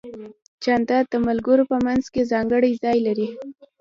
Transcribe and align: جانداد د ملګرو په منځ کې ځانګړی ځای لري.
جانداد 0.63 1.05
د 1.11 1.15
ملګرو 1.27 1.63
په 1.71 1.77
منځ 1.85 2.03
کې 2.13 2.29
ځانګړی 2.31 2.71
ځای 2.83 2.97
لري. 3.07 3.27